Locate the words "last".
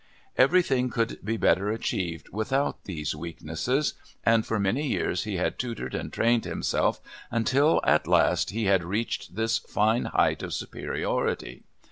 8.07-8.49